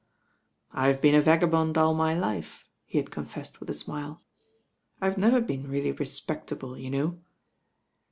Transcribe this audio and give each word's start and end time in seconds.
"I've 0.71 0.99
been 0.99 1.13
a 1.13 1.21
vagabond 1.21 1.77
all 1.77 1.93
my 1.93 2.15
life," 2.17 2.63
he 2.85 2.97
had 2.97 3.11
con 3.11 3.25
fessed 3.27 3.59
with 3.59 3.69
a 3.69 3.73
smile. 3.75 4.23
"I've 4.99 5.19
never 5.19 5.39
been 5.39 5.69
really 5.69 5.91
re 5.91 6.07
spectable, 6.07 6.75
you 6.81 6.89
know." 6.89 7.19